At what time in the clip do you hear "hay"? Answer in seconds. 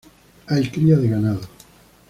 0.47-0.67